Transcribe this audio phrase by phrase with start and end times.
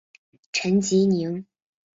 [0.51, 1.45] 陈吉宁。